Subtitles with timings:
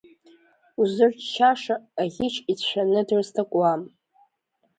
[0.79, 3.81] Узырччаша, аӷьыч ицәшәаны дрызҭакуам.